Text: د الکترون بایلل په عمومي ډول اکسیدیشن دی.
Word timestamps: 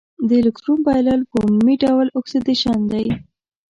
د 0.27 0.29
الکترون 0.41 0.79
بایلل 0.85 1.21
په 1.31 1.35
عمومي 1.45 1.75
ډول 1.83 2.07
اکسیدیشن 2.19 2.79
دی. 2.91 3.05